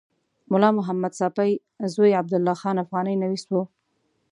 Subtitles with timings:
[0.51, 1.51] ملا محمد ساپي
[1.93, 3.53] زوی عبدالله خان افغاني نویس و.